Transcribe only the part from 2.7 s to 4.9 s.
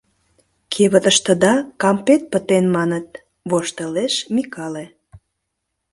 маныт,— воштылеш Микале.